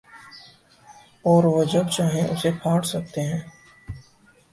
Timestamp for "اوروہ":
1.25-1.63